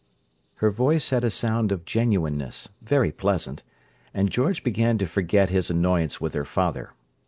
[0.55, 3.61] Her voice had a sound of genuineness, very pleasant;
[4.15, 6.93] and George began to forget his annoyance with her father.